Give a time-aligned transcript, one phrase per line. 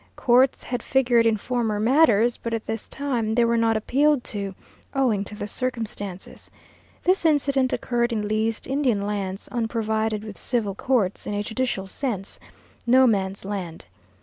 [0.15, 4.55] Courts had figured in former matters, but at this time they were not appealed to,
[4.95, 6.49] owing to the circumstances.
[7.03, 12.39] This incident occurred on leased Indian lands unprovided with civil courts, in a judicial sense,
[12.87, 13.85] "No Man's Land."